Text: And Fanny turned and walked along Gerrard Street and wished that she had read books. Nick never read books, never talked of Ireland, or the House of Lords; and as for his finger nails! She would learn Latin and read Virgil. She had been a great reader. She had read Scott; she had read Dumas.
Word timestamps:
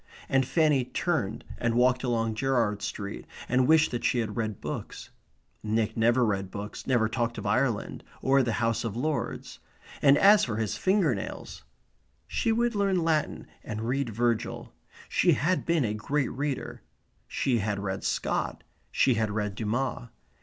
And 0.27 0.47
Fanny 0.47 0.83
turned 0.83 1.43
and 1.59 1.75
walked 1.75 2.01
along 2.03 2.33
Gerrard 2.33 2.81
Street 2.81 3.27
and 3.47 3.67
wished 3.67 3.91
that 3.91 4.03
she 4.03 4.17
had 4.17 4.35
read 4.35 4.59
books. 4.59 5.11
Nick 5.61 5.95
never 5.95 6.25
read 6.25 6.49
books, 6.49 6.87
never 6.87 7.07
talked 7.07 7.37
of 7.37 7.45
Ireland, 7.45 8.03
or 8.19 8.41
the 8.41 8.53
House 8.53 8.83
of 8.83 8.95
Lords; 8.97 9.59
and 10.01 10.17
as 10.17 10.43
for 10.43 10.55
his 10.57 10.75
finger 10.75 11.13
nails! 11.13 11.65
She 12.25 12.51
would 12.51 12.73
learn 12.73 13.03
Latin 13.03 13.45
and 13.63 13.87
read 13.87 14.09
Virgil. 14.09 14.73
She 15.07 15.33
had 15.33 15.67
been 15.67 15.85
a 15.85 15.93
great 15.93 16.31
reader. 16.31 16.81
She 17.27 17.59
had 17.59 17.77
read 17.77 18.03
Scott; 18.03 18.63
she 18.91 19.13
had 19.13 19.29
read 19.29 19.53
Dumas. 19.53 20.09